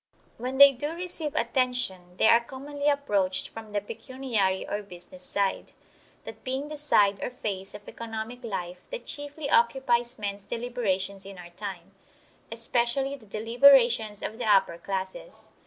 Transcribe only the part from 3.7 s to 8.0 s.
the pecuniary or business side; that being the side or phase of